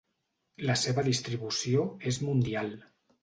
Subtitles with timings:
[0.69, 2.73] La seva distribució és mundial.